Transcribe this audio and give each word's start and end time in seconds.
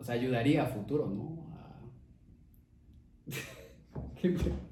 o 0.00 0.04
sea, 0.04 0.14
ayudaría 0.14 0.62
a 0.62 0.66
futuro, 0.66 1.08
¿no? 1.08 1.40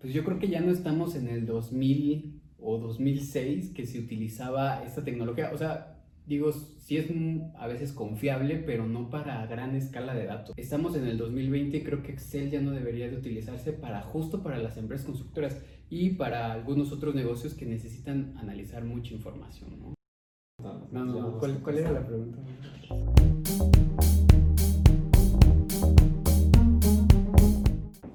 Pues 0.00 0.14
yo 0.14 0.24
creo 0.24 0.38
que 0.38 0.48
ya 0.48 0.60
no 0.60 0.70
estamos 0.70 1.16
en 1.16 1.26
el 1.28 1.44
2000 1.44 2.40
o 2.60 2.78
2006 2.78 3.70
que 3.74 3.84
se 3.84 3.98
utilizaba 3.98 4.84
esta 4.84 5.02
tecnología. 5.02 5.50
O 5.52 5.58
sea, 5.58 6.04
digo, 6.24 6.52
sí 6.52 6.98
es 6.98 7.06
a 7.56 7.66
veces 7.66 7.92
confiable, 7.92 8.58
pero 8.58 8.86
no 8.86 9.10
para 9.10 9.44
gran 9.46 9.74
escala 9.74 10.14
de 10.14 10.26
datos. 10.26 10.54
Estamos 10.56 10.94
en 10.96 11.06
el 11.06 11.18
2020 11.18 11.78
y 11.78 11.82
creo 11.82 12.02
que 12.02 12.12
Excel 12.12 12.50
ya 12.50 12.60
no 12.60 12.70
debería 12.70 13.08
de 13.08 13.16
utilizarse 13.16 13.72
para 13.72 14.02
justo 14.02 14.42
para 14.42 14.58
las 14.58 14.76
empresas 14.76 15.06
constructoras 15.06 15.60
y 15.90 16.10
para 16.10 16.52
algunos 16.52 16.92
otros 16.92 17.14
negocios 17.14 17.54
que 17.54 17.66
necesitan 17.66 18.34
analizar 18.36 18.84
mucha 18.84 19.14
información, 19.14 19.80
¿no? 19.80 19.97
No, 20.90 21.04
no, 21.04 21.38
¿Cuál, 21.38 21.60
¿cuál 21.62 21.78
era 21.78 21.92
la 21.92 22.06
pregunta? 22.06 22.38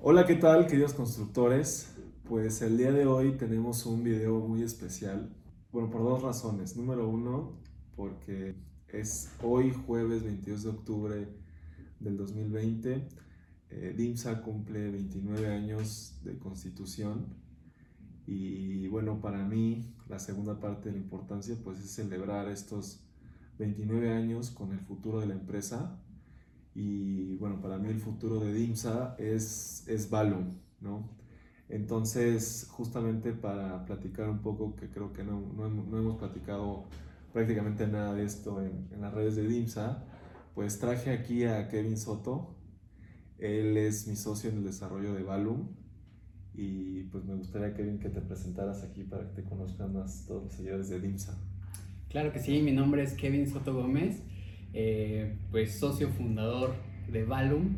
Hola, 0.01 0.25
¿qué 0.25 0.35
tal, 0.35 0.65
queridos 0.65 0.93
constructores? 0.93 1.95
Pues 2.23 2.63
el 2.63 2.77
día 2.77 2.91
de 2.91 3.05
hoy 3.05 3.37
tenemos 3.37 3.85
un 3.85 4.03
video 4.03 4.39
muy 4.39 4.63
especial. 4.63 5.29
Bueno, 5.71 5.91
por 5.91 6.01
dos 6.01 6.23
razones. 6.23 6.75
Número 6.75 7.07
uno, 7.07 7.59
porque 7.95 8.55
es 8.87 9.31
hoy, 9.43 9.71
jueves 9.85 10.23
22 10.23 10.63
de 10.63 10.69
octubre 10.69 11.27
del 11.99 12.17
2020. 12.17 13.07
Eh, 13.69 13.93
DIMSA 13.95 14.41
cumple 14.41 14.89
29 14.89 15.47
años 15.47 16.19
de 16.23 16.39
constitución 16.39 17.35
y 18.25 18.87
bueno, 18.87 19.21
para 19.21 19.43
mí 19.43 19.93
la 20.07 20.19
segunda 20.19 20.59
parte 20.59 20.89
de 20.89 20.95
la 20.95 21.01
importancia 21.01 21.55
pues 21.63 21.79
es 21.79 21.91
celebrar 21.91 22.47
estos 22.47 23.03
29 23.57 24.11
años 24.11 24.51
con 24.51 24.71
el 24.71 24.79
futuro 24.79 25.19
de 25.19 25.27
la 25.27 25.33
empresa 25.33 25.99
y 26.75 27.35
bueno, 27.37 27.61
para 27.61 27.77
mí 27.77 27.89
el 27.89 27.99
futuro 27.99 28.39
de 28.39 28.53
DIMSA 28.53 29.15
es, 29.19 29.87
es 29.87 30.09
Valum, 30.09 30.55
¿no? 30.81 31.09
Entonces, 31.69 32.67
justamente 32.69 33.31
para 33.31 33.85
platicar 33.85 34.29
un 34.29 34.39
poco, 34.39 34.75
que 34.75 34.89
creo 34.89 35.13
que 35.13 35.23
no, 35.23 35.39
no, 35.55 35.69
no 35.69 35.97
hemos 35.97 36.17
platicado 36.17 36.85
prácticamente 37.31 37.87
nada 37.87 38.13
de 38.13 38.25
esto 38.25 38.61
en, 38.61 38.89
en, 38.91 39.01
las 39.01 39.13
redes 39.13 39.35
de 39.35 39.47
DIMSA, 39.47 40.03
pues 40.55 40.79
traje 40.79 41.11
aquí 41.11 41.45
a 41.45 41.67
Kevin 41.69 41.97
Soto. 41.97 42.55
Él 43.37 43.77
es 43.77 44.07
mi 44.07 44.15
socio 44.15 44.49
en 44.49 44.57
el 44.57 44.63
desarrollo 44.63 45.13
de 45.13 45.23
Valum 45.23 45.69
y 46.55 47.03
pues 47.11 47.25
me 47.25 47.35
gustaría, 47.35 47.73
Kevin, 47.73 47.99
que 47.99 48.09
te 48.09 48.21
presentaras 48.21 48.83
aquí 48.83 49.03
para 49.03 49.27
que 49.27 49.41
te 49.41 49.43
conozcan 49.43 49.93
más 49.93 50.25
todos 50.27 50.43
los 50.43 50.53
seguidores 50.53 50.89
de 50.89 50.99
DIMSA. 50.99 51.35
Claro 52.09 52.31
que 52.31 52.39
sí, 52.39 52.61
mi 52.61 52.71
nombre 52.71 53.01
es 53.01 53.13
Kevin 53.13 53.47
Soto 53.47 53.73
Gómez, 53.73 54.21
eh, 54.73 55.35
pues 55.49 55.79
socio 55.79 56.09
fundador 56.09 56.75
de 57.11 57.25
Valum. 57.25 57.75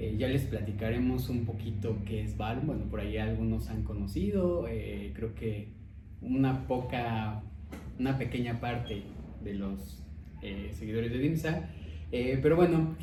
Eh, 0.00 0.16
ya 0.18 0.26
les 0.26 0.42
platicaremos 0.42 1.28
un 1.28 1.44
poquito 1.44 1.98
qué 2.04 2.24
es 2.24 2.36
Valum. 2.36 2.66
Bueno, 2.66 2.84
por 2.90 2.98
ahí 2.98 3.16
algunos 3.16 3.70
han 3.70 3.84
conocido, 3.84 4.66
eh, 4.68 5.12
creo 5.14 5.36
que 5.36 5.68
una 6.20 6.66
poca 6.66 7.44
una 7.98 8.18
pequeña 8.18 8.60
parte 8.60 9.04
de 9.42 9.54
los 9.54 10.02
seguidores 10.72 11.12
de 11.12 11.18
DIMSA. 11.18 11.70
Pero 12.10 12.56
bueno, 12.56 12.96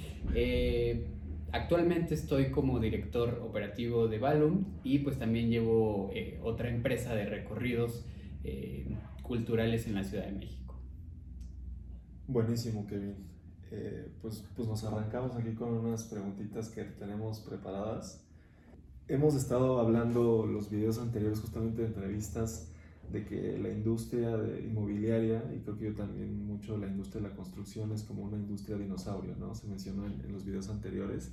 actualmente 1.53 2.13
estoy 2.15 2.51
como 2.51 2.79
director 2.79 3.39
operativo 3.41 4.09
de 4.09 4.19
Valum 4.19 4.65
y 4.83 4.99
pues 4.99 5.17
también 5.17 5.49
llevo 5.49 6.11
otra 6.41 6.69
empresa 6.69 7.15
de 7.15 7.25
recorridos 7.25 8.05
culturales 9.21 9.87
en 9.87 9.95
la 9.95 10.03
Ciudad 10.03 10.25
de 10.25 10.33
México. 10.33 10.75
Buenísimo, 12.27 12.85
Kevin. 12.87 13.15
pues, 14.21 14.43
pues 14.55 14.67
nos 14.67 14.83
arrancamos 14.83 15.35
aquí 15.37 15.53
con 15.53 15.73
unas 15.73 16.03
preguntitas 16.03 16.69
que 16.69 16.83
tenemos 16.83 17.39
preparadas. 17.39 18.25
Hemos 19.07 19.35
estado 19.35 19.79
hablando 19.79 20.45
los 20.45 20.69
videos 20.69 20.97
anteriores 20.97 21.39
justamente 21.39 21.81
de 21.83 21.87
entrevistas 21.87 22.73
de 23.11 23.25
que 23.25 23.58
la 23.59 23.69
industria 23.69 24.31
inmobiliaria, 24.64 25.43
y 25.55 25.59
creo 25.59 25.77
que 25.77 25.86
yo 25.86 25.93
también 25.93 26.45
mucho 26.45 26.77
la 26.77 26.87
industria 26.87 27.21
de 27.21 27.30
la 27.30 27.36
construcción 27.36 27.91
es 27.91 28.03
como 28.03 28.23
una 28.23 28.37
industria 28.37 28.77
dinosaurio, 28.77 29.36
¿no? 29.36 29.53
Se 29.55 29.67
mencionó 29.67 30.05
en, 30.05 30.31
los 30.31 30.45
videos 30.45 30.69
anteriores. 30.69 31.31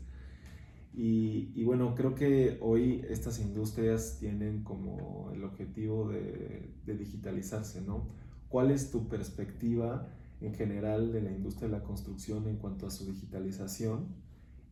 Y, 0.92 1.52
y, 1.54 1.64
bueno, 1.64 1.94
creo 1.94 2.14
que 2.14 2.58
hoy 2.60 3.04
estas 3.08 3.40
industrias 3.40 4.18
tienen 4.18 4.64
como 4.64 5.30
el 5.32 5.44
objetivo 5.44 6.08
de, 6.08 6.68
digitalizarse, 6.84 7.80
¿no? 7.80 8.08
¿Cuál 8.48 8.72
es 8.72 8.90
tu 8.90 9.08
perspectiva 9.08 10.08
en 10.40 10.54
general 10.54 11.12
de 11.12 11.22
la 11.22 11.30
industria 11.30 11.68
de 11.68 11.78
la 11.78 11.84
construcción 11.84 12.48
en 12.48 12.56
cuanto 12.56 12.86
a 12.86 12.90
su 12.90 13.06
digitalización 13.06 14.08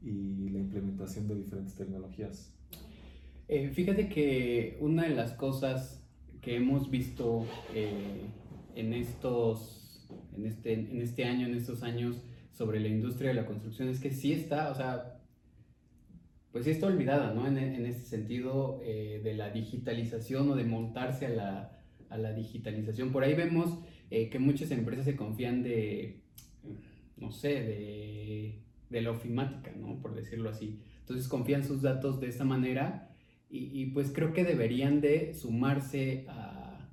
y 0.03 0.49
la 0.49 0.59
implementación 0.59 1.29
de 1.29 1.37
diferentes 1.37 1.77
tecnologías? 1.77 2.53
Eh, 3.47 3.71
fíjate 3.71 4.09
que 4.09 4.77
una 4.81 5.05
de 5.05 5.15
las 5.15 5.33
cosas 5.33 5.99
que 6.41 6.57
hemos 6.57 6.91
visto 6.91 7.47
eh, 7.75 8.23
en 8.75 8.93
estos, 8.93 10.07
en 10.37 10.47
este, 10.47 10.73
en 10.73 11.01
este 11.01 11.25
año, 11.25 11.47
en 11.47 11.55
estos 11.55 11.83
años, 11.83 12.23
sobre 12.53 12.81
la 12.81 12.89
industria 12.89 13.29
de 13.29 13.35
la 13.35 13.47
construcción 13.47 13.89
es 13.89 14.01
que 14.01 14.11
sí 14.11 14.33
está, 14.33 14.71
o 14.71 14.75
sea, 14.75 15.21
pues 16.51 16.65
sí 16.65 16.71
está 16.71 16.87
olvidada, 16.87 17.33
¿no? 17.35 17.47
En, 17.47 17.59
en 17.59 17.87
este 17.87 18.05
sentido 18.05 18.81
eh, 18.83 19.21
de 19.23 19.35
la 19.35 19.51
digitalización 19.51 20.51
o 20.51 20.57
de 20.57 20.65
montarse 20.65 21.27
a 21.27 21.31
la, 21.31 21.79
a 22.09 22.19
la 22.19 22.33
digitalización. 22.33 23.13
Por 23.13 23.23
ahí 23.23 23.35
vemos 23.35 23.79
eh, 24.11 24.29
que 24.29 24.39
muchas 24.39 24.71
empresas 24.71 25.05
se 25.05 25.15
confían 25.15 25.63
de, 25.63 26.23
no 27.17 27.31
sé, 27.31 27.49
de, 27.49 28.63
de 28.91 29.03
la 29.03 29.11
ofimática, 29.11 29.71
¿no? 29.77 30.01
Por 30.01 30.15
decirlo 30.15 30.51
así. 30.51 30.81
Entonces 31.01 31.29
confían 31.29 31.65
sus 31.65 31.83
datos 31.83 32.21
de 32.21 32.29
esa 32.29 32.45
manera 32.45 33.15
y, 33.51 33.87
pues 33.87 34.13
creo 34.13 34.33
que 34.33 34.45
deberían 34.45 35.01
de 35.01 35.33
sumarse 35.33 36.27
a, 36.29 36.91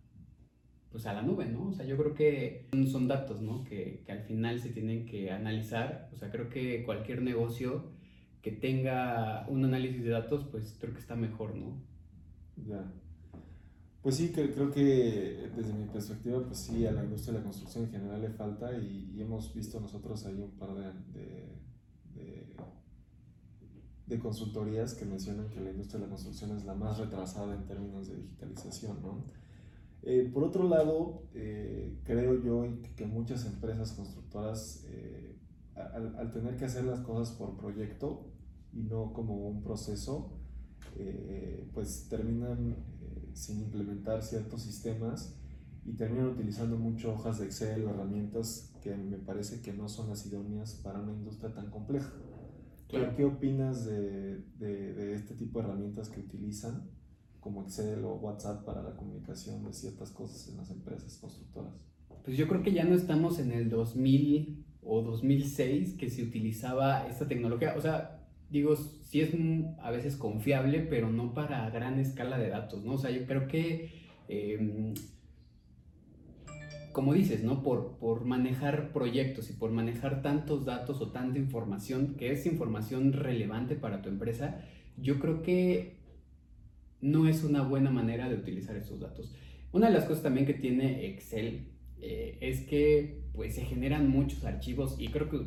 pues 0.90 1.06
a 1.06 1.14
la 1.14 1.22
nube, 1.22 1.46
¿no? 1.46 1.68
O 1.68 1.74
sea, 1.74 1.86
yo 1.86 1.98
creo 1.98 2.14
que 2.14 2.70
son 2.90 3.10
datos, 3.10 3.42
¿no? 3.42 3.66
Que, 3.66 4.04
que, 4.06 4.12
al 4.14 4.22
final 4.22 4.62
se 4.62 4.70
tienen 4.70 5.06
que 5.06 5.32
analizar. 5.32 6.10
O 6.14 6.18
sea, 6.18 6.32
creo 6.32 6.50
que 6.50 6.84
cualquier 6.84 7.22
negocio 7.22 7.92
que 8.42 8.52
tenga 8.52 9.46
un 9.50 9.66
análisis 9.66 10.04
de 10.04 10.12
datos, 10.12 10.46
pues 10.50 10.78
creo 10.80 10.94
que 10.94 11.00
está 11.00 11.16
mejor, 11.16 11.56
¿no? 11.56 11.82
Ya. 12.66 12.90
Pues 14.02 14.18
sí, 14.18 14.32
creo 14.32 14.72
que 14.72 15.50
desde 15.58 15.74
mi 15.74 15.88
perspectiva, 15.88 16.46
pues 16.46 16.60
sí, 16.60 16.86
a 16.86 16.92
la 16.92 17.04
industria 17.04 17.34
de 17.34 17.40
la 17.40 17.44
construcción 17.46 17.86
en 17.86 17.92
general 17.92 18.22
le 18.22 18.30
falta 18.30 18.72
y, 18.78 19.20
hemos 19.20 19.54
visto 19.54 19.80
nosotros 19.80 20.26
ahí 20.26 20.40
un 20.40 20.52
par 20.52 20.76
de 20.76 21.20
de 21.20 21.45
consultorías 24.22 24.94
que 24.94 25.06
mencionan 25.06 25.50
que 25.50 25.60
la 25.60 25.72
industria 25.72 26.00
de 26.00 26.06
la 26.06 26.12
construcción 26.12 26.56
es 26.56 26.66
la 26.66 26.76
más 26.76 26.98
retrasada 26.98 27.56
en 27.56 27.66
términos 27.66 28.08
de 28.08 28.16
digitalización. 28.16 29.02
¿no? 29.02 29.26
Eh, 30.04 30.30
por 30.32 30.44
otro 30.44 30.70
lado, 30.70 31.24
eh, 31.34 31.98
creo 32.04 32.42
yo 32.44 32.68
que 32.96 33.08
muchas 33.08 33.46
empresas 33.46 33.94
constructoras, 33.94 34.86
eh, 34.90 35.36
al, 35.76 36.16
al, 36.18 36.32
tener 36.32 36.56
que 36.56 36.66
hacer 36.66 36.84
las 36.86 37.00
cosas 37.00 37.36
por 37.36 37.58
proyecto 37.58 38.32
y 38.72 38.84
no 38.84 39.12
como 39.14 39.48
un 39.48 39.64
proceso, 39.64 40.40
pues 41.74 42.08
terminan 42.08 42.78
sin 43.34 43.60
implementar 43.60 44.24
ciertos 44.24 44.62
sistemas 44.62 45.36
y 45.84 45.94
terminan 45.94 46.28
utilizando 46.28 46.78
mucho 46.78 47.14
hojas 47.14 47.40
de 47.40 47.46
Excel 47.48 47.84
o 47.84 47.90
herramientas 47.90 48.72
que 48.82 48.96
me 48.96 49.18
parece 49.18 49.62
que 49.62 49.74
no 49.74 49.90
son 49.90 50.10
las 50.10 50.26
idóneas 50.26 50.76
para 50.76 51.02
una 51.02 51.12
industria 51.12 51.54
tan 51.54 51.70
compleja. 51.70 52.14
¿Qué, 53.16 53.26
opinas 53.26 53.86
de, 53.86 54.40
de, 54.58 55.14
este 55.14 55.36
tipo 55.36 55.60
de 55.60 55.66
herramientas 55.66 56.10
que 56.10 56.20
utilizan 56.20 56.90
como 57.40 57.64
Excel 57.64 58.04
o 58.04 58.16
WhatsApp 58.16 58.66
para 58.66 58.82
la 58.82 58.96
comunicación 58.96 59.64
de 59.64 59.74
ciertas 59.74 60.12
cosas 60.12 60.48
en 60.50 60.58
las 60.58 60.72
empresas 60.72 61.18
constructoras? 61.18 61.74
Pues 62.24 62.38
yo 62.38 62.48
creo 62.48 62.64
que 62.64 62.74
ya 62.74 62.84
no 62.84 62.96
estamos 62.96 63.40
en 63.40 63.52
el 63.52 63.70
2000 63.70 64.66
o 64.82 65.02
2006 65.02 65.96
que 65.98 66.10
se 66.10 66.24
utilizaba 66.24 67.08
esta 67.08 67.28
tecnología. 67.28 67.76
O 67.78 67.82
sea, 67.82 68.26
digo, 68.50 68.76
sí 68.76 69.22
es 69.22 69.32
a 69.80 69.92
veces 69.92 70.16
confiable, 70.16 70.80
pero 70.80 71.12
no 71.12 71.34
para 71.34 71.70
gran 71.70 72.00
escala 72.00 72.38
de 72.38 72.50
datos, 72.50 72.84
¿no? 72.84 72.94
O 72.94 72.98
sea, 72.98 73.12
yo 73.12 73.26
creo 73.26 73.48
que 73.48 73.92
em, 74.28 74.94
como 76.96 77.14
dices, 77.14 77.44
¿no? 77.44 77.62
Por, 77.62 77.98
por 77.98 78.24
manejar 78.24 78.94
proyectos 78.94 79.50
y 79.50 79.54
por 79.54 79.70
manejar 79.70 80.22
tantos 80.22 80.64
datos 80.64 81.02
o 81.02 81.12
tanta 81.12 81.38
información, 81.38 82.16
que 82.18 82.32
es 82.32 82.46
información 82.46 83.12
relevante 83.12 83.76
para 83.76 84.02
tu 84.02 84.08
empresa, 84.08 84.62
yo 84.96 85.20
creo 85.20 85.42
que 85.42 85.98
no 87.02 87.28
es 87.28 87.44
una 87.44 87.64
buena 87.64 87.92
manera 87.92 88.30
de 88.30 88.36
utilizar 88.36 88.78
esos 88.78 89.02
datos. 89.02 89.36
Una 89.74 89.88
de 89.88 89.94
las 89.94 90.06
cosas 90.06 90.24
también 90.24 90.46
que 90.46 90.54
tiene 90.54 91.08
Excel 91.08 91.68
eh, 92.00 92.38
es 92.40 92.62
que 92.62 93.26
pues 93.34 93.56
se 93.56 93.66
generan 93.66 94.10
muchos 94.10 94.46
archivos 94.46 94.96
y 94.98 95.10
creo 95.10 95.30
que 95.30 95.42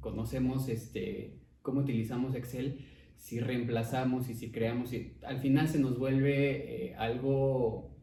conocemos 0.00 0.68
este, 0.68 1.38
cómo 1.62 1.82
utilizamos 1.82 2.34
Excel, 2.34 2.84
si 3.16 3.38
reemplazamos 3.38 4.28
y 4.28 4.34
si 4.34 4.50
creamos, 4.50 4.92
y 4.92 5.18
al 5.22 5.38
final 5.38 5.68
se 5.68 5.78
nos 5.78 6.00
vuelve 6.00 6.86
eh, 6.88 6.94
algo 6.96 7.93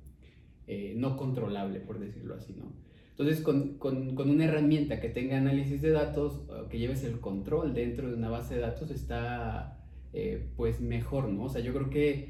eh, 0.74 0.94
no 0.96 1.18
controlable, 1.18 1.82
por 1.82 2.00
decirlo 2.00 2.34
así, 2.36 2.54
¿no? 2.58 2.72
Entonces, 3.10 3.42
con, 3.42 3.78
con, 3.78 4.16
con, 4.16 4.30
una 4.30 4.46
herramienta 4.46 5.02
que 5.02 5.10
tenga 5.10 5.38
análisis 5.38 5.82
de 5.82 5.92
datos, 5.92 6.44
que 6.70 6.80
lleves 6.80 7.04
el 7.04 7.20
control 7.20 7.74
dentro 7.74 8.08
de 8.10 8.16
una 8.16 8.30
base 8.30 8.56
de 8.56 8.62
datos, 8.62 8.90
está 8.90 9.82
eh, 10.14 10.50
pues 10.56 10.80
mejor, 10.80 11.28
¿no? 11.28 11.44
O 11.44 11.50
sea, 11.50 11.62
yo 11.62 11.74
creo 11.74 11.90
que 11.90 12.30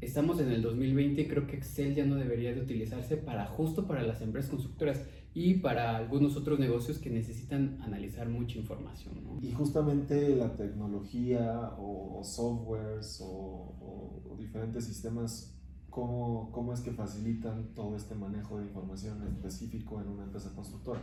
estamos 0.00 0.40
en 0.40 0.50
el 0.50 0.62
2020 0.62 1.20
y 1.20 1.28
creo 1.28 1.46
que 1.46 1.56
Excel 1.56 1.94
ya 1.94 2.06
no 2.06 2.16
debería 2.16 2.54
de 2.54 2.62
utilizarse 2.62 3.18
para 3.18 3.46
justo 3.46 3.86
para 3.86 4.02
las 4.02 4.22
empresas 4.22 4.50
constructoras 4.50 5.02
y 5.34 5.54
para 5.54 5.96
algunos 5.96 6.36
otros 6.36 6.58
negocios 6.58 6.98
que 6.98 7.10
necesitan 7.10 7.78
analizar 7.82 8.28
mucha 8.28 8.58
información. 8.58 9.22
¿no? 9.22 9.38
Y 9.42 9.52
justamente 9.52 10.34
la 10.34 10.56
tecnología 10.56 11.72
o, 11.78 12.22
softwares 12.24 13.20
o, 13.20 14.24
o, 14.30 14.36
diferentes 14.38 14.84
sistemas, 14.84 15.53
¿cómo, 15.94 16.50
¿cómo 16.50 16.72
es 16.72 16.80
que 16.80 16.90
facilitan 16.90 17.72
todo 17.72 17.96
este 17.96 18.16
manejo 18.16 18.58
de 18.58 18.64
información 18.64 19.22
específico 19.28 20.00
en 20.00 20.08
una 20.08 20.24
empresa 20.24 20.52
constructora? 20.52 21.00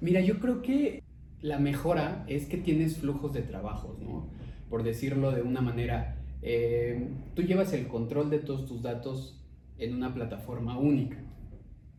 Mira, 0.00 0.20
yo 0.20 0.40
creo 0.40 0.62
que 0.62 1.04
la 1.40 1.60
mejora 1.60 2.24
es 2.26 2.46
que 2.46 2.56
tienes 2.56 2.98
flujos 2.98 3.32
de 3.32 3.42
trabajos, 3.42 3.96
¿no? 4.00 4.26
Por 4.68 4.82
decirlo 4.82 5.30
de 5.30 5.42
una 5.42 5.60
manera, 5.60 6.16
eh, 6.42 7.08
tú 7.34 7.42
llevas 7.42 7.72
el 7.72 7.86
control 7.86 8.30
de 8.30 8.40
todos 8.40 8.66
tus 8.66 8.82
datos 8.82 9.40
en 9.78 9.94
una 9.94 10.12
plataforma 10.12 10.76
única. 10.76 11.18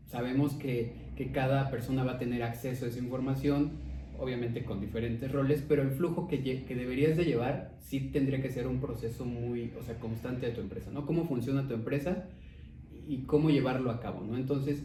Sabemos 0.05 0.55
que, 0.55 1.13
que, 1.15 1.31
cada 1.31 1.71
persona 1.71 2.03
va 2.03 2.13
a 2.13 2.19
tener 2.19 2.43
acceso 2.43 2.85
a 2.85 2.89
esa 2.89 2.99
información, 2.99 3.71
obviamente 4.19 4.63
con 4.63 4.81
diferentes 4.81 5.31
roles, 5.31 5.63
pero 5.67 5.81
el 5.81 5.91
flujo 5.91 6.27
que, 6.27 6.41
que, 6.41 6.75
deberías 6.75 7.17
de 7.17 7.25
llevar 7.25 7.77
sí 7.79 8.11
tendría 8.11 8.41
que 8.41 8.49
ser 8.49 8.67
un 8.67 8.79
proceso 8.79 9.25
muy, 9.25 9.71
o 9.79 9.83
sea, 9.83 9.99
constante 9.99 10.47
de 10.47 10.51
tu 10.53 10.61
empresa, 10.61 10.91
¿no? 10.91 11.05
Cómo 11.05 11.25
funciona 11.25 11.67
tu 11.67 11.73
empresa 11.73 12.27
y 13.07 13.23
cómo 13.23 13.49
llevarlo 13.49 13.91
a 13.91 13.99
cabo, 13.99 14.21
¿no? 14.21 14.37
Entonces, 14.37 14.83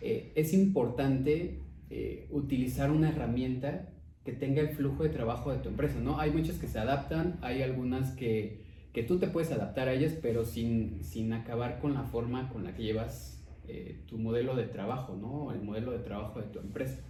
eh, 0.00 0.32
es 0.34 0.52
importante 0.52 1.60
eh, 1.90 2.26
utilizar 2.30 2.90
una 2.90 3.10
herramienta 3.10 3.92
que 4.24 4.32
tenga 4.32 4.60
el 4.60 4.70
flujo 4.70 5.02
de 5.02 5.10
trabajo 5.10 5.52
de 5.52 5.58
tu 5.58 5.68
empresa, 5.68 6.00
¿no? 6.00 6.18
Hay 6.18 6.30
muchas 6.30 6.58
que 6.58 6.66
se 6.66 6.78
adaptan, 6.78 7.38
hay 7.42 7.62
algunas 7.62 8.12
que 8.12 8.66
que 8.96 9.02
tú 9.02 9.18
te 9.18 9.26
puedes 9.26 9.52
adaptar 9.52 9.88
a 9.88 9.92
ellas, 9.92 10.14
pero 10.22 10.46
sin, 10.46 11.04
sin 11.04 11.34
acabar 11.34 11.80
con 11.80 11.92
la 11.92 12.04
forma 12.04 12.48
con 12.48 12.64
la 12.64 12.74
que 12.74 12.82
llevas 12.82 13.46
eh, 13.68 14.00
tu 14.06 14.16
modelo 14.16 14.56
de 14.56 14.64
trabajo, 14.64 15.14
¿no? 15.14 15.52
El 15.52 15.60
modelo 15.60 15.92
de 15.92 15.98
trabajo 15.98 16.40
de 16.40 16.46
tu 16.46 16.60
empresa. 16.60 17.04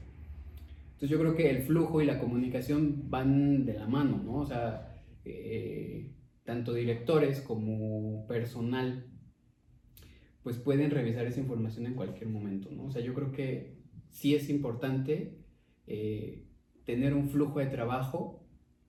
Entonces 0.96 1.10
yo 1.10 1.18
creo 1.18 1.34
que 1.34 1.50
el 1.50 1.62
flujo 1.62 2.00
y 2.00 2.06
la 2.06 2.18
comunicación 2.18 3.10
van 3.10 3.66
de 3.66 3.74
la 3.74 3.86
mano, 3.86 4.22
¿no? 4.24 4.36
O 4.36 4.46
sea, 4.46 5.02
eh, 5.26 6.10
tanto 6.42 6.72
directores 6.72 7.42
como 7.42 8.26
personal, 8.26 9.04
pues 10.42 10.56
pueden 10.56 10.90
revisar 10.90 11.26
esa 11.26 11.40
información 11.40 11.84
en 11.84 11.92
cualquier 11.92 12.30
momento, 12.30 12.70
¿no? 12.70 12.86
O 12.86 12.90
sea, 12.90 13.02
yo 13.02 13.12
creo 13.12 13.30
que 13.30 13.76
sí 14.08 14.34
es 14.34 14.48
importante 14.48 15.44
eh, 15.86 16.46
tener 16.86 17.12
un 17.12 17.28
flujo 17.28 17.58
de 17.58 17.66
trabajo 17.66 18.48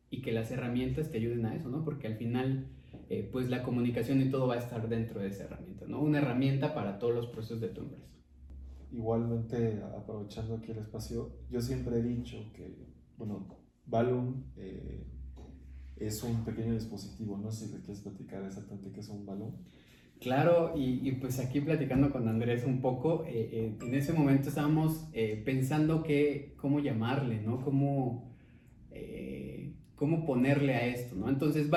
y 0.10 0.22
que 0.22 0.32
las 0.32 0.50
herramientas 0.50 1.12
te 1.12 1.18
ayuden 1.18 1.46
a 1.46 1.56
eso, 1.58 1.68
¿no? 1.68 1.84
Porque 1.84 2.08
al 2.08 2.16
final 2.16 2.70
eh, 3.10 3.28
pues 3.30 3.50
la 3.50 3.64
comunicación 3.64 4.22
y 4.22 4.30
todo 4.30 4.48
va 4.48 4.54
a 4.54 4.60
estar 4.60 4.88
dentro 4.88 5.20
de 5.20 5.28
esa 5.28 5.44
herramienta, 5.44 5.86
¿no? 5.90 6.00
Una 6.00 6.20
herramienta 6.20 6.74
para 6.74 7.00
todos 7.00 7.14
los 7.14 7.28
procesos 7.28 7.60
de 7.60 7.68
tu 7.68 7.82
empresa. 7.82 8.08
Igualmente, 8.92 9.82
aprovechando 9.98 10.56
aquí 10.56 10.72
el 10.72 10.80
espacio, 10.80 11.32
yo 11.50 11.62
siempre 11.62 11.98
he 11.98 12.04
dicho 12.04 12.38
que, 12.54 12.88
bueno, 13.18 13.48
Balloon 13.86 14.46
eh, 14.56 15.06
es 15.98 16.24
un 16.24 16.46
pequeño 16.46 16.74
dispositivo, 16.74 17.38
no 17.38 17.52
sé 17.52 17.68
si 17.68 17.74
le 17.74 17.80
quieres 17.80 18.02
platicar 18.02 18.44
exactamente 18.44 18.92
qué 18.92 19.02
es 19.02 19.10
un 19.10 19.26
balón. 19.26 19.56
Claro, 20.20 20.74
y, 20.76 21.12
pues 21.14 21.40
aquí 21.40 21.62
platicando 21.62 22.12
con 22.12 22.28
Andrés 22.28 22.66
un 22.66 22.82
poco, 22.82 23.24
eh, 23.28 23.78
en 23.80 23.94
ese 23.94 24.14
momento 24.14 24.50
estábamos 24.50 25.10
pensando 25.46 26.02
que, 26.02 26.56
cómo 26.58 26.80
llamarle, 26.80 27.40
¿no? 27.42 27.62
Cómo, 27.64 28.34
cómo 29.96 30.26
ponerle 30.26 30.74
a 30.74 30.88
esto, 30.88 31.16
¿no? 31.16 31.30
Entonces, 31.30 31.70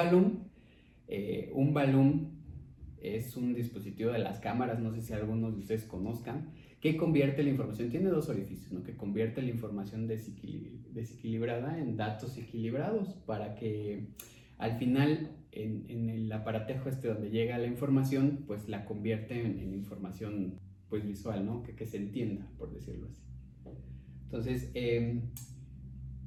eh, 1.08 1.50
un 1.54 1.74
balón 1.74 2.38
es 3.02 3.36
un 3.36 3.52
dispositivo 3.52 4.12
de 4.12 4.20
las 4.20 4.38
cámaras, 4.38 4.78
no 4.78 4.94
sé 4.94 5.02
si 5.02 5.12
algunos 5.12 5.54
de 5.54 5.60
ustedes 5.62 5.84
conozcan, 5.84 6.52
que 6.80 6.96
convierte 6.96 7.42
la 7.42 7.50
información, 7.50 7.90
tiene 7.90 8.08
dos 8.08 8.28
orificios, 8.28 8.72
¿no? 8.72 8.82
que 8.82 8.96
convierte 8.96 9.42
la 9.42 9.50
información 9.50 10.06
desequilibrada 10.06 11.78
en 11.78 11.96
datos 11.96 12.38
equilibrados 12.38 13.08
para 13.26 13.54
que 13.54 14.08
al 14.56 14.78
final 14.78 15.30
en, 15.52 16.08
el 16.08 16.32
aparatejo 16.32 16.88
este 16.88 17.08
donde 17.08 17.30
llega 17.30 17.58
la 17.58 17.66
información, 17.66 18.44
pues 18.46 18.68
la 18.68 18.84
convierte 18.84 19.40
en, 19.40 19.74
información 19.74 20.58
pues 20.88 21.06
visual, 21.06 21.46
¿no? 21.46 21.62
Que, 21.62 21.86
se 21.86 21.98
entienda, 21.98 22.50
por 22.58 22.72
decirlo 22.72 23.06
así. 23.08 23.22
Entonces, 24.24 24.70
em, 24.74 25.22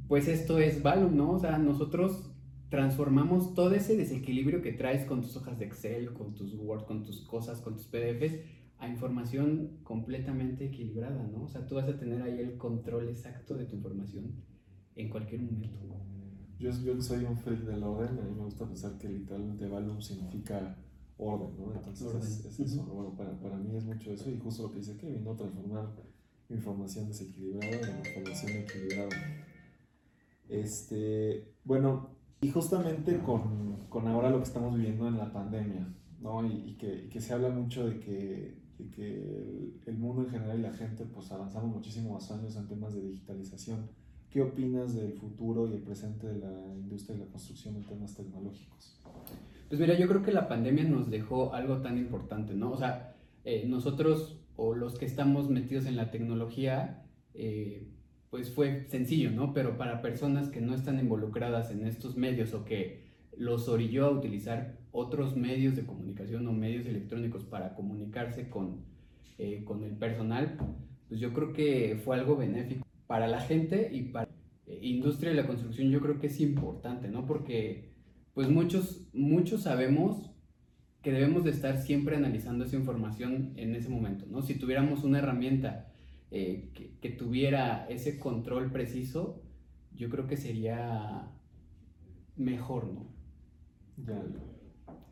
pues 0.08 0.28
esto 0.28 0.60
es 0.60 0.82
Valum, 0.82 1.16
¿no? 1.16 1.32
O 1.32 1.40
sea, 1.40 1.58
nosotros 1.58 2.30
transformamos 2.70 3.54
todo 3.54 3.74
ese 3.76 3.98
desequilibrio 3.98 4.62
que 4.62 4.72
traes 4.72 5.06
con 5.06 5.22
tus 5.22 5.36
hojas 5.36 5.60
de 5.60 5.66
Excel, 5.66 6.14
con 6.14 6.34
tus 6.34 6.56
Word, 6.56 6.86
con 6.86 7.04
tus 7.04 7.22
cosas, 7.22 7.62
con 7.62 7.76
tus 7.76 7.88
PDFs, 7.88 8.40
a 8.84 8.90
información 8.90 9.80
completamente 9.84 10.66
equilibrada, 10.66 11.26
¿no? 11.28 11.46
O 11.46 11.48
sea, 11.48 11.66
tú 11.66 11.76
vas 11.76 11.88
a 11.88 11.98
tener 11.98 12.22
ahí 12.22 12.40
el 12.40 12.58
control 12.58 13.08
exacto 13.08 13.56
de 13.56 13.66
tu 13.66 13.78
información 13.78 14.44
en 14.96 15.10
cualquier 15.10 15.42
momento. 15.42 15.80
Yo, 16.60 16.70
yo 16.84 17.02
soy 17.02 17.24
un 17.24 17.38
freak 17.38 17.62
del 17.62 17.82
orden, 17.82 18.20
a 18.20 18.24
mí 18.24 18.36
me 18.36 18.44
gusta 18.44 18.68
pensar 18.68 18.98
que 18.98 19.08
literalmente 19.08 19.68
Valum 19.68 20.02
significa 20.02 20.78
orden, 21.18 21.58
¿no? 21.58 21.74
Entonces 21.74 22.46
Es, 22.46 22.60
eso, 22.60 22.84
bueno, 22.86 23.16
para, 23.16 23.40
para, 23.40 23.58
mí 23.58 23.74
es 23.76 23.86
mucho 23.86 24.12
eso 24.12 24.30
y 24.30 24.38
justo 24.38 24.64
lo 24.64 24.72
que 24.72 24.80
dice 24.80 24.98
Kevin, 24.98 25.24
¿no? 25.24 25.36
Transformar 25.36 25.88
información 26.50 27.08
desequilibrada 27.08 27.90
en 27.90 28.06
información 28.06 28.52
equilibrada. 28.52 29.10
Este, 30.50 31.54
bueno, 31.64 32.10
y 32.42 32.50
justamente 32.50 33.18
con, 33.20 33.88
con, 33.88 34.08
ahora 34.10 34.30
lo 34.30 34.40
que 34.40 34.44
estamos 34.44 34.76
viviendo 34.76 35.08
en 35.08 35.18
la 35.18 35.32
pandemia, 35.32 35.88
¿no? 36.20 36.46
Y, 36.46 36.72
y, 36.72 36.76
que, 36.76 37.08
que, 37.08 37.22
se 37.22 37.34
habla 37.34 37.50
mucho 37.50 37.88
de 37.88 38.00
que, 38.02 38.63
de 38.78 38.90
que 38.90 39.74
el, 39.86 39.98
mundo 39.98 40.24
en 40.24 40.30
general 40.30 40.60
y 40.60 40.64
la 40.64 40.74
gente, 40.74 41.06
pues 41.06 41.32
avanzamos 41.32 41.76
muchísimos 41.76 42.30
años 42.32 42.56
en 42.56 42.68
temas 42.68 42.94
de 42.94 43.02
digitalización. 43.02 43.90
¿Qué 44.30 44.42
opinas 44.42 44.96
del 44.96 45.14
futuro 45.14 45.68
y 45.68 45.74
el 45.74 45.82
presente 45.82 46.28
de 46.28 46.40
la 46.40 46.74
industria 46.76 47.18
de 47.18 47.26
la 47.26 47.32
construcción 47.32 47.76
en 47.76 47.84
temas 47.84 48.16
tecnológicos? 48.16 49.00
Pues 49.70 49.80
mira, 49.80 49.98
yo 49.98 50.08
creo 50.08 50.24
que 50.24 50.32
la 50.32 50.48
pandemia 50.48 50.84
nos 50.86 51.10
dejó 51.10 51.54
algo 51.54 51.82
tan 51.82 51.98
importante, 51.98 52.56
¿no? 52.56 52.72
O 52.72 52.78
sea, 52.78 53.16
eh, 53.44 53.66
nosotros 53.68 54.40
o 54.56 54.76
los 54.76 54.98
que 54.98 55.06
estamos 55.06 55.50
metidos 55.50 55.86
en 55.86 55.96
la 55.96 56.12
tecnología, 56.12 57.06
eh, 57.34 57.88
pues 58.30 58.52
fue 58.52 58.88
sencillo, 58.88 59.32
¿no? 59.32 59.54
Pero 59.54 59.78
para 59.78 60.02
personas 60.02 60.50
que 60.50 60.62
no 60.62 60.74
están 60.74 61.00
involucradas 61.00 61.72
en 61.72 61.86
estos 61.86 62.18
medios 62.18 62.54
o 62.54 62.66
que 62.66 63.04
los 63.38 63.68
orilló 63.68 64.06
a 64.06 64.12
utilizar 64.12 64.78
otros 64.94 65.36
medios 65.36 65.76
de 65.76 65.86
comunicación 65.86 66.48
o 66.48 66.54
medios 66.54 66.86
electrónicos 66.86 67.44
para 67.44 67.74
comunicarse 67.74 68.48
con, 68.48 68.86
eh, 69.40 69.64
con 69.66 69.84
el 69.84 69.98
personal, 69.98 70.56
pues 71.10 71.20
yo 71.20 71.34
creo 71.34 71.52
que 71.52 72.00
fue 72.06 72.16
algo 72.16 72.38
benéfico 72.38 72.86
para 73.08 73.28
la 73.28 73.42
gente 73.42 73.90
y 73.92 74.04
para 74.04 74.30
la 74.68 74.74
industria 74.76 75.32
de 75.32 75.42
la 75.42 75.48
construcción 75.48 75.90
yo 75.90 76.00
creo 76.00 76.20
que 76.20 76.28
es 76.28 76.40
importante, 76.40 77.10
¿no? 77.10 77.26
Porque 77.26 77.92
pues 78.36 78.50
muchos, 78.50 79.08
muchos 79.14 79.64
sabemos 79.64 80.30
que 81.02 81.12
debemos 81.12 81.44
de 81.44 81.50
estar 81.50 81.78
siempre 81.78 82.16
analizando 82.16 82.64
esa 82.64 82.78
información 82.78 83.54
en 83.58 83.76
ese 83.76 83.90
momento, 83.90 84.26
¿no? 84.30 84.44
Si 84.44 84.56
tuviéramos 84.56 85.04
una 85.04 85.20
herramienta 85.20 85.92
eh, 86.32 86.70
que, 87.02 87.10
tuviera 87.10 87.86
ese 87.90 88.18
control 88.18 88.72
preciso, 88.72 89.42
yo 89.96 90.10
creo 90.10 90.28
que 90.28 90.38
sería 90.38 91.32
mejor, 92.38 92.88
¿no? 92.94 94.53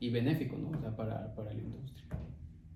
Y 0.02 0.10
benéfico, 0.10 0.58
¿no? 0.58 0.78
O 0.78 0.82
sea, 0.82 0.94
para, 0.96 1.34
para 1.36 1.54
la 1.54 1.62
industria. 1.62 2.06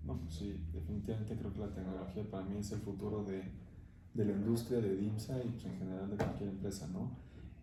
No, 0.05 0.17
pues 0.20 0.36
sí, 0.36 0.63
definitivamente 0.72 1.36
creo 1.36 1.51
que 1.51 1.60
la 1.60 1.74
tecnología 1.74 2.24
para 2.29 2.46
mí 2.46 2.60
es 2.60 2.72
el 2.72 2.79
futuro 2.79 3.24
de, 3.24 3.44
de 4.13 4.25
la 4.25 4.32
industria, 4.32 4.79
de 4.79 4.96
DIMSA 4.96 5.44
y 5.44 5.50
pues, 5.50 5.65
en 5.65 5.77
general 5.79 6.10
de 6.10 6.17
cualquier 6.17 6.50
empresa, 6.50 6.88
¿no? 6.94 7.17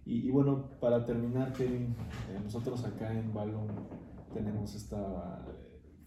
Y, 0.04 0.26
y 0.26 0.30
bueno, 0.32 0.68
para 0.80 1.06
terminar, 1.06 1.52
Kevin, 1.52 1.94
eh, 2.28 2.40
nosotros 2.42 2.84
acá 2.84 3.16
en 3.16 3.32
Balloon 3.32 3.68
tenemos 4.34 4.74
esta 4.74 5.46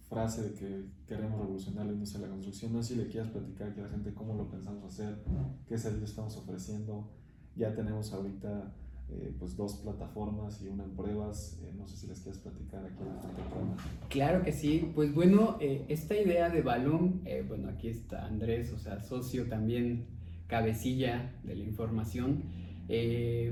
frase 0.09 0.49
de 0.49 0.53
que 0.53 0.85
queremos 1.07 1.39
revolucionar 1.39 1.85
la 1.85 1.93
industria 1.93 2.21
de 2.21 2.27
la 2.27 2.33
construcción. 2.33 2.73
No 2.73 2.83
sé 2.83 2.93
si 2.93 2.99
le 2.99 3.07
quieras 3.07 3.29
platicar 3.29 3.71
a 3.71 3.81
la 3.81 3.89
gente 3.89 4.13
cómo 4.13 4.35
lo 4.35 4.49
pensamos 4.49 4.83
hacer, 4.83 5.23
qué 5.65 5.77
servicio 5.77 6.05
estamos 6.05 6.35
ofreciendo. 6.35 7.09
Ya 7.55 7.73
tenemos 7.73 8.11
ahorita 8.11 8.75
eh, 9.09 9.33
pues 9.39 9.55
dos 9.55 9.77
plataformas 9.77 10.61
y 10.61 10.67
una 10.67 10.83
en 10.83 10.91
pruebas. 10.91 11.59
Eh, 11.63 11.73
no 11.77 11.87
sé 11.87 11.97
si 11.97 12.07
les 12.07 12.19
quieres 12.21 12.39
platicar 12.39 12.85
aquí 12.85 13.03
en 13.03 13.15
este. 13.15 14.09
Claro 14.09 14.43
que 14.43 14.51
sí. 14.51 14.91
Pues 14.95 15.13
bueno, 15.13 15.57
eh, 15.59 15.85
esta 15.89 16.19
idea 16.19 16.49
de 16.49 16.61
Balloon, 16.61 17.21
bueno, 17.47 17.69
aquí 17.69 17.89
está 17.89 18.25
Andrés, 18.25 18.71
o 18.73 18.79
sea, 18.79 19.01
socio 19.01 19.47
también, 19.47 20.05
cabecilla 20.47 21.33
de 21.43 21.55
la 21.55 21.63
información. 21.63 22.43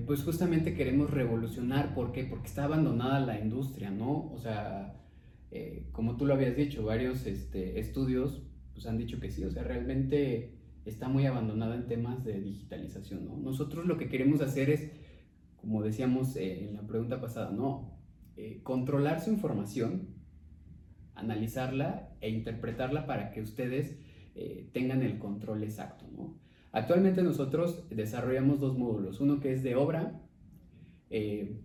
pues 0.05 0.23
justamente 0.23 0.73
queremos 0.73 1.09
revolucionar, 1.09 1.93
¿por 1.95 2.11
qué? 2.11 2.23
Porque 2.23 2.47
está 2.47 2.65
abandonada 2.65 3.19
la 3.19 3.39
industria, 3.39 3.89
¿no? 3.89 4.31
O 4.31 4.37
sea, 4.39 4.99
eh, 5.55 5.85
como 5.91 6.17
tú 6.17 6.25
lo 6.25 6.33
habías 6.33 6.57
dicho, 6.57 6.83
varios 6.83 7.27
este, 7.27 7.79
estudios 7.79 8.41
pues, 8.73 8.87
han 8.87 8.97
dicho 8.97 9.19
que 9.19 9.29
sí, 9.29 9.43
o 9.43 9.51
sea, 9.51 9.61
realmente 9.61 10.55
está 10.83 11.09
muy 11.09 11.27
abandonada 11.27 11.75
en 11.75 11.85
temas 11.85 12.25
de 12.25 12.41
digitalización, 12.41 13.25
¿no? 13.25 13.37
Nosotros 13.37 13.85
lo 13.85 13.99
que 13.99 14.09
queremos 14.09 14.41
hacer 14.41 14.71
es, 14.71 14.89
como 15.63 15.81
decíamos 15.81 16.35
eh, 16.35 16.67
en 16.67 16.75
la 16.75 16.81
pregunta 16.81 17.21
pasada, 17.21 17.49
¿no? 17.49 17.97
Eh, 18.35 18.59
controlar 18.63 19.21
su 19.21 19.31
información, 19.31 20.09
analizarla 21.15 22.09
e 22.19 22.29
interpretarla 22.29 23.05
para 23.05 23.31
que 23.31 23.41
ustedes 23.41 23.97
eh, 24.35 24.69
tengan 24.73 25.03
el 25.03 25.19
control 25.19 25.63
exacto, 25.63 26.05
¿no? 26.11 26.37
Actualmente 26.73 27.23
nosotros 27.23 27.87
desarrollamos 27.89 28.59
dos 28.59 28.77
módulos, 28.77 29.21
uno 29.21 29.39
que 29.39 29.53
es 29.53 29.63
de 29.63 29.75
obra, 29.75 30.19
en 31.09 31.61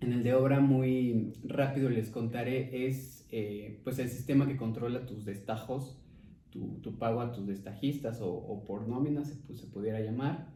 el 0.00 0.22
de 0.22 0.32
obra 0.32 0.60
muy 0.60 1.34
rápido 1.44 1.90
les 1.90 2.08
contaré 2.08 2.86
es 2.86 3.28
pues 3.84 3.98
el 3.98 4.08
sistema 4.08 4.48
que 4.48 4.56
controla 4.56 5.04
tus 5.04 5.26
destajos, 5.26 6.00
tu, 6.48 6.80
tu 6.80 6.98
pago 6.98 7.20
a 7.20 7.32
tus 7.32 7.46
destajistas 7.46 8.22
o, 8.22 8.32
o 8.32 8.64
por 8.64 8.88
nóminas, 8.88 9.38
pues, 9.46 9.60
se 9.60 9.66
pudiera 9.66 10.00
llamar. 10.00 10.48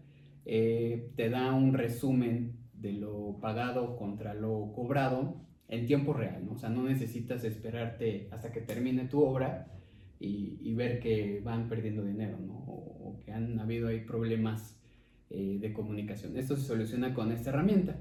Eh, 0.45 1.13
te 1.15 1.31
da 1.31 1.53
un 1.53 1.73
resumen 1.73 2.57
de 2.83 2.93
lo 2.93 3.39
pagado 3.41 3.97
contra 3.97 4.35
lo 4.35 4.73
cobrado 4.75 5.41
en 5.69 5.87
tiempo 5.87 6.13
real, 6.13 6.45
¿no? 6.45 6.53
O 6.53 6.59
sea, 6.59 6.69
no 6.69 6.83
necesitas 6.83 7.45
esperarte 7.45 8.29
hasta 8.31 8.53
que 8.53 8.61
termine 8.61 9.07
tu 9.07 9.23
obra 9.23 9.69
y, 10.21 10.73
ver 10.75 11.01
que 11.01 11.41
van 11.43 11.69
perdiendo 11.69 12.05
dinero, 12.05 12.39
¿no? 12.39 12.55
O, 12.55 13.11
o 13.11 13.19
que 13.19 13.33
han 13.33 13.59
habido 13.59 13.89
ahí 13.89 14.01
problemas 14.01 14.79
eh, 15.31 15.59
de 15.61 15.73
comunicación. 15.73 16.37
Esto 16.37 16.57
se 16.57 16.67
soluciona 16.67 17.15
con 17.15 17.33
esta 17.33 17.51
herramienta. 17.51 17.97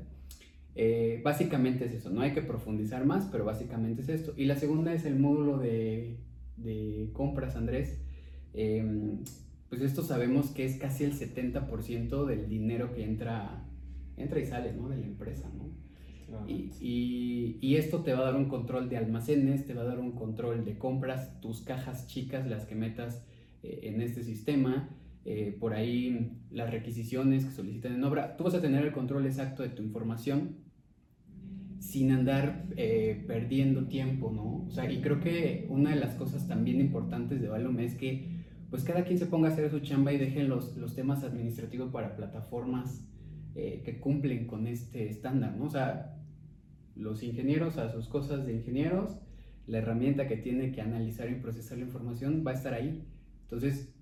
Eh, 0.76 1.22
básicamente 1.24 1.86
es 1.86 1.94
eso, 1.94 2.10
no 2.10 2.22
hay 2.22 2.34
que 2.34 2.42
profundizar 2.42 3.06
más, 3.06 3.28
pero 3.32 3.46
básicamente 3.46 4.02
es 4.02 4.10
esto. 4.10 4.34
Y 4.38 4.46
la 4.46 4.56
segunda 4.56 4.94
es 4.94 5.06
el 5.06 5.18
módulo 5.18 5.58
de 5.58 6.18
de 6.64 7.10
compras, 7.14 7.56
Andrés, 7.56 8.00
em, 8.54 9.24
pues 9.70 9.82
esto 9.82 10.04
sabemos 10.04 10.52
que 10.52 10.66
es 10.66 10.78
casi 10.78 11.04
el 11.04 11.14
70% 11.14 12.26
del 12.26 12.50
dinero 12.50 12.94
que 12.94 13.04
entra, 13.04 13.66
entra 14.22 14.40
y 14.40 14.46
sale, 14.46 14.74
¿no? 14.74 14.90
De 14.90 14.98
la 14.98 15.06
empresa, 15.06 15.50
¿no? 15.58 15.72
Y, 16.48 17.58
y, 17.62 17.76
esto 17.76 18.04
te 18.04 18.14
va 18.14 18.20
a 18.20 18.24
dar 18.24 18.36
un 18.36 18.46
control 18.46 18.90
de 18.90 18.98
almacenes, 18.98 19.66
te 19.66 19.74
va 19.74 19.82
a 19.82 19.86
dar 19.86 20.00
un 20.00 20.14
control 20.14 20.64
de 20.64 20.78
compras, 20.78 21.40
tus 21.42 21.62
cajas 21.62 22.08
chicas, 22.08 22.48
las 22.48 22.66
que 22.66 22.76
metas 22.76 23.26
eh, 23.64 23.82
en 23.84 24.02
este 24.02 24.24
sistema, 24.24 24.90
eh, 25.26 25.56
por 25.60 25.74
ahí 25.74 26.32
las 26.50 26.72
requisiciones 26.72 27.46
que 27.46 27.52
solicitan 27.52 27.94
en 27.94 28.04
obra, 28.04 28.38
tú 28.38 28.46
vas 28.46 28.54
a 28.54 28.62
tener 28.62 28.86
el 28.86 28.92
control 28.92 29.26
exacto 29.26 29.62
de 29.62 29.70
tu 29.70 29.84
información 29.84 30.56
sin 31.80 32.12
andar 32.12 32.66
eh, 32.78 33.24
perdiendo 33.28 33.88
tiempo, 33.88 34.32
¿no? 34.32 34.66
O 34.68 34.72
sea, 34.72 34.90
y 34.92 35.02
creo 35.02 35.20
que 35.20 35.66
una 35.70 35.90
de 35.90 35.98
las 35.98 36.16
cosas 36.16 36.48
también 36.48 36.80
importantes 36.80 37.42
de 37.42 37.50
Valum 37.50 37.80
es 37.80 37.96
que 37.96 38.42
pues 38.70 38.84
cada 38.84 39.04
quien 39.04 39.20
se 39.20 39.26
ponga 39.26 39.50
a 39.50 39.52
hacer 39.52 39.70
su 39.70 39.82
chamba 39.82 40.14
y 40.14 40.18
dejen 40.18 40.48
los, 40.48 40.78
los 40.78 40.96
temas 40.96 41.24
administrativos 41.24 41.92
para 41.92 42.16
plataformas 42.16 43.06
eh, 43.56 43.82
que 43.84 44.00
cumplen 44.00 44.48
con 44.48 44.68
este 44.68 45.10
estándar, 45.10 45.56
¿no? 45.58 45.66
O 45.66 45.70
sea, 45.70 46.18
los 46.96 47.24
ingenieros 47.24 47.78
a 47.78 47.92
sus 47.92 48.08
cosas 48.08 48.46
de 48.46 48.54
ingenieros, 48.54 49.18
la 49.68 49.80
herramienta 49.80 50.28
que 50.28 50.38
tiene 50.38 50.72
que 50.72 50.82
analizar 50.82 51.30
y 51.30 51.36
procesar 51.36 51.78
la 51.78 51.86
información 51.86 52.44
va 52.46 52.52
a 52.52 52.56
estar 52.56 52.74
ahí. 52.74 53.04
Entonces, 53.44 53.94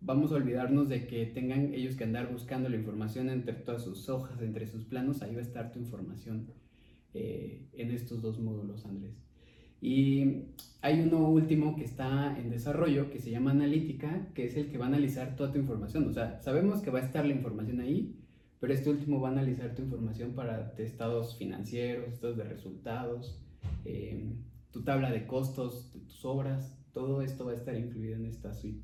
vamos 0.00 0.32
a 0.32 0.36
olvidarnos 0.36 0.88
de 0.88 1.06
que 1.06 1.26
tengan 1.26 1.74
ellos 1.74 1.96
que 1.96 2.04
andar 2.04 2.32
buscando 2.32 2.68
la 2.68 2.76
información 2.76 3.30
entre 3.30 3.54
todas 3.54 3.82
sus 3.82 4.08
hojas, 4.08 4.40
entre 4.42 4.66
sus 4.66 4.84
planos, 4.84 5.22
ahí 5.22 5.34
va 5.34 5.40
a 5.40 5.44
estar 5.44 5.72
tu 5.72 5.78
información 5.78 6.48
eh, 7.14 7.66
en 7.72 7.90
estos 7.90 8.22
dos 8.22 8.38
módulos, 8.38 8.84
Andrés. 8.84 9.14
Y 9.80 10.42
hay 10.82 11.00
uno 11.00 11.28
último 11.28 11.76
que 11.76 11.84
está 11.84 12.36
en 12.38 12.50
desarrollo 12.50 13.10
que 13.10 13.20
se 13.20 13.30
llama 13.30 13.52
analítica, 13.52 14.28
que 14.34 14.46
es 14.46 14.56
el 14.56 14.70
que 14.70 14.78
va 14.78 14.86
a 14.86 14.88
analizar 14.88 15.36
toda 15.36 15.52
tu 15.52 15.58
información. 15.58 16.08
O 16.08 16.12
sea, 16.12 16.40
sabemos 16.42 16.82
que 16.82 16.90
va 16.90 16.98
a 16.98 17.02
estar 17.02 17.24
la 17.24 17.34
información 17.34 17.80
ahí, 17.80 18.16
pero 18.60 18.72
este 18.72 18.90
último 18.90 19.20
va 19.20 19.28
a 19.28 19.32
analizar 19.32 19.74
tu 19.74 19.82
información 19.82 20.32
para 20.32 20.74
estados 20.78 21.36
financieros, 21.36 22.12
estados 22.12 22.36
de 22.36 22.44
resultados, 22.44 23.40
eh, 23.84 24.34
tu 24.72 24.82
tabla 24.82 25.10
de 25.10 25.26
costos 25.26 25.92
de 25.92 26.00
tus 26.00 26.24
obras. 26.24 26.76
Todo 26.92 27.22
esto 27.22 27.44
va 27.44 27.52
a 27.52 27.54
estar 27.54 27.76
incluido 27.76 28.16
en 28.16 28.26
esta 28.26 28.52
suite, 28.52 28.82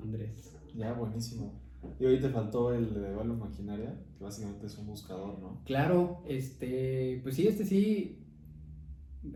Andrés. 0.00 0.56
Ya, 0.74 0.92
buenísimo. 0.92 1.60
Y 2.00 2.06
hoy 2.06 2.18
te 2.18 2.28
faltó 2.28 2.74
el 2.74 2.92
de 2.92 3.12
Value 3.12 3.36
Maquinaria, 3.36 3.96
que 4.16 4.24
básicamente 4.24 4.66
es 4.66 4.76
un 4.78 4.88
buscador, 4.88 5.38
¿no? 5.38 5.62
Claro, 5.64 6.24
este, 6.26 7.20
pues 7.22 7.36
sí, 7.36 7.46
este 7.46 7.64
sí 7.64 8.24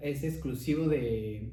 es 0.01 0.25
exclusivo 0.25 0.89
de, 0.89 1.53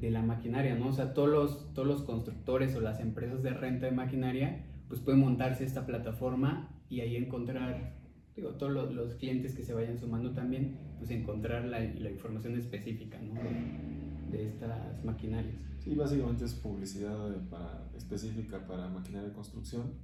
de 0.00 0.10
la 0.10 0.22
maquinaria, 0.22 0.74
¿no? 0.74 0.88
O 0.88 0.92
sea, 0.92 1.14
todos 1.14 1.28
los, 1.28 1.74
todos 1.74 1.86
los 1.86 2.02
constructores 2.02 2.74
o 2.74 2.80
las 2.80 2.98
empresas 2.98 3.42
de 3.44 3.50
renta 3.50 3.86
de 3.86 3.92
maquinaria, 3.92 4.66
pues 4.88 5.00
pueden 5.00 5.20
montarse 5.20 5.64
esta 5.64 5.86
plataforma 5.86 6.79
y 6.90 7.00
ahí 7.00 7.16
encontrar, 7.16 7.94
digo, 8.36 8.50
todos 8.50 8.72
los, 8.72 8.92
los 8.92 9.14
clientes 9.14 9.54
que 9.54 9.62
se 9.62 9.72
vayan 9.72 9.98
sumando 9.98 10.32
también, 10.32 10.76
pues 10.98 11.10
encontrar 11.10 11.64
la, 11.64 11.78
la 11.80 12.10
información 12.10 12.58
específica, 12.58 13.18
¿no? 13.22 13.34
De, 13.34 14.36
de 14.36 14.46
estas 14.48 15.04
maquinarias. 15.04 15.54
Sí, 15.82 15.94
básicamente 15.94 16.44
es 16.44 16.54
publicidad 16.54 17.48
para, 17.48 17.88
específica 17.96 18.66
para 18.66 18.88
maquinaria 18.88 19.28
de 19.28 19.34
construcción. 19.34 19.94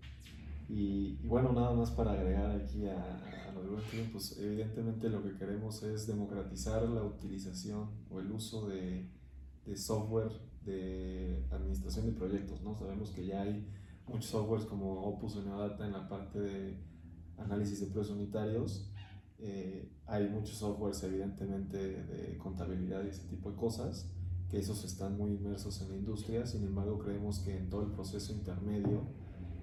Y, 0.69 1.19
bueno, 1.25 1.53
nada 1.53 1.73
más 1.75 1.91
para 1.91 2.13
agregar 2.13 2.51
aquí 2.51 2.87
a, 2.87 3.49
a 3.49 3.53
lo 3.53 3.63
de 3.63 3.83
pues 4.13 4.39
evidentemente 4.41 5.09
lo 5.09 5.23
que 5.23 5.37
queremos 5.37 5.83
es 5.83 6.07
democratizar 6.07 6.89
la 6.89 7.05
utilización 7.05 7.91
o 8.11 8.21
el 8.21 8.33
uso 8.33 8.69
de, 8.69 9.09
de 9.65 9.77
software 9.77 10.33
de 10.65 11.45
administración 11.51 12.07
de 12.07 12.13
proyectos, 12.13 12.63
¿no? 12.63 12.75
Sabemos 12.75 13.11
que 13.11 13.27
ya 13.27 13.43
hay 13.43 13.65
muchos 14.07 14.27
softwares 14.27 14.67
como 14.67 15.03
Opus 15.03 15.37
o 15.37 15.43
Neodata 15.43 15.87
en 15.87 15.93
la 15.93 16.09
parte 16.09 16.39
de 16.39 16.79
análisis 17.39 17.81
de 17.81 17.87
precios 17.87 18.17
unitarios. 18.17 18.91
Eh, 19.39 19.93
hay 20.07 20.29
muchos 20.29 20.57
softwares 20.57 21.03
evidentemente 21.03 21.77
de 21.77 22.39
contabilidad 22.39 23.05
y 23.05 23.09
ese 23.09 23.29
tipo 23.29 23.51
de 23.51 23.57
cosas 23.57 24.11
que 24.49 24.59
esos 24.59 24.85
están 24.85 25.17
muy 25.17 25.33
inmersos 25.33 25.81
en 25.83 25.91
la 25.91 25.97
industria, 25.97 26.47
sin 26.47 26.65
embargo 26.65 26.99
creemos 26.99 27.41
que 27.41 27.57
en 27.57 27.69
todo 27.69 27.83
el 27.83 27.91
proceso 27.91 28.33
intermedio 28.33 29.03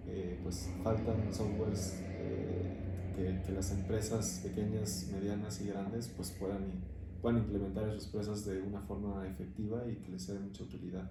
eh, 0.06 0.40
pues 0.44 0.70
faltan 0.84 1.34
softwares 1.34 1.98
eh, 2.02 3.42
que, 3.46 3.52
las 3.54 3.72
empresas 3.72 4.42
pequeñas, 4.44 5.10
medianas 5.14 5.62
y 5.62 5.68
grandes 5.68 6.10
pues 6.10 6.32
puedan, 6.32 6.84
puedan 7.22 7.40
implementar 7.40 7.88
en 7.88 7.96
sus 7.96 8.06
empresas 8.08 8.46
de 8.46 8.62
una 8.62 8.82
forma 8.82 9.26
efectiva 9.28 9.88
y 9.90 9.96
que 9.98 10.12
les 10.12 10.24
sea 10.24 10.36
de 10.36 10.42
mucha 10.42 10.64
utilidad. 10.64 11.10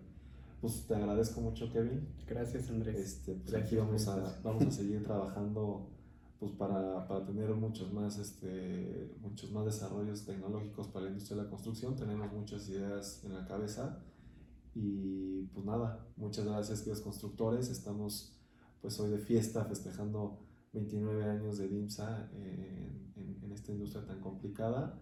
Pues 0.62 0.86
te 0.86 0.94
agradezco 0.94 1.40
mucho 1.40 1.68
Kevin. 1.72 2.06
Gracias 2.24 2.70
Andrés. 2.70 2.96
Este, 2.96 3.34
pues 3.34 3.52
aquí 3.52 3.74
vamos 3.74 4.06
a, 4.06 4.40
vamos 4.44 4.64
a 4.64 4.70
seguir 4.70 5.02
trabajando 5.02 5.90
pues 6.38 6.52
para, 6.52 7.04
para, 7.08 7.26
tener 7.26 7.52
muchos 7.54 7.92
más, 7.92 8.16
este, 8.20 9.12
muchos 9.20 9.50
más 9.50 9.64
desarrollos 9.64 10.24
tecnológicos 10.24 10.86
para 10.86 11.06
la 11.06 11.10
industria 11.10 11.38
de 11.38 11.42
la 11.42 11.50
construcción. 11.50 11.96
Tenemos 11.96 12.32
muchas 12.32 12.68
ideas 12.68 13.24
en 13.24 13.34
la 13.34 13.44
cabeza 13.44 14.04
y 14.72 15.46
pues 15.46 15.66
nada, 15.66 16.06
muchas 16.16 16.44
gracias 16.44 16.78
queridos 16.78 17.00
constructores. 17.00 17.68
Estamos 17.68 18.38
pues 18.80 19.00
hoy 19.00 19.10
de 19.10 19.18
fiesta 19.18 19.64
festejando 19.64 20.46
29 20.74 21.24
años 21.24 21.58
de 21.58 21.66
DIMSA 21.66 22.30
en, 22.34 23.12
en, 23.16 23.38
en, 23.42 23.50
esta 23.50 23.72
industria 23.72 24.06
tan 24.06 24.20
complicada 24.20 24.96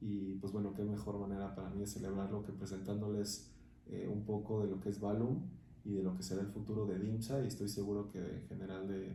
y 0.00 0.34
pues 0.34 0.52
bueno, 0.52 0.74
qué 0.74 0.82
mejor 0.82 1.20
manera 1.20 1.54
para 1.54 1.70
mí 1.70 1.78
de 1.78 1.86
celebrarlo 1.86 2.42
que 2.42 2.50
presentándoles 2.50 3.52
eh, 3.90 4.08
un 4.12 4.24
poco 4.24 4.62
de 4.62 4.70
lo 4.70 4.80
que 4.80 4.88
es 4.88 5.00
Valum 5.00 5.40
y 5.84 5.92
de 5.92 6.02
lo 6.02 6.16
que 6.16 6.22
será 6.22 6.40
el 6.40 6.48
futuro 6.48 6.86
de 6.86 6.98
DIMSA 6.98 7.44
y 7.44 7.46
estoy 7.46 7.68
seguro 7.68 8.08
que 8.08 8.18
en 8.18 8.46
general 8.48 8.88
de, 8.88 9.14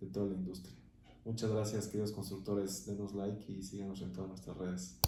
de 0.00 0.06
toda 0.12 0.26
la 0.26 0.34
industria. 0.34 0.74
Muchas 1.24 1.50
gracias, 1.50 1.86
queridos 1.86 2.12
constructores. 2.12 2.86
Denos 2.86 3.14
like 3.14 3.50
y 3.50 3.62
síganos 3.62 4.02
en 4.02 4.12
todas 4.12 4.28
nuestras 4.28 4.56
redes. 4.58 4.98